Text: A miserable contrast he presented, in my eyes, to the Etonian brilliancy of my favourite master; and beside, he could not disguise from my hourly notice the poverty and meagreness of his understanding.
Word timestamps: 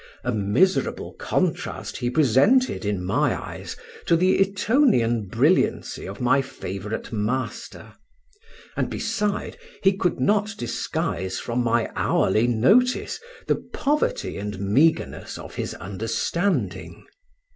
A 0.23 0.31
miserable 0.31 1.13
contrast 1.13 1.97
he 1.97 2.09
presented, 2.09 2.85
in 2.85 3.03
my 3.05 3.39
eyes, 3.39 3.75
to 4.07 4.15
the 4.15 4.41
Etonian 4.41 5.27
brilliancy 5.27 6.07
of 6.07 6.19
my 6.19 6.41
favourite 6.41 7.11
master; 7.13 7.93
and 8.75 8.89
beside, 8.89 9.59
he 9.83 9.93
could 9.95 10.19
not 10.19 10.55
disguise 10.57 11.37
from 11.37 11.63
my 11.63 11.87
hourly 11.95 12.47
notice 12.47 13.19
the 13.45 13.57
poverty 13.73 14.37
and 14.39 14.59
meagreness 14.59 15.37
of 15.37 15.53
his 15.53 15.75
understanding. 15.75 17.05